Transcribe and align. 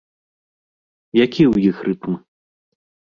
Які 1.25 1.43
ў 1.51 1.55
іх 1.73 1.77
рытм? 1.89 2.17